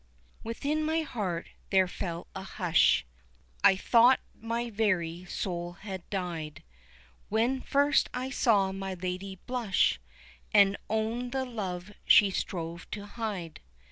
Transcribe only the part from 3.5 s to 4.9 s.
I thought my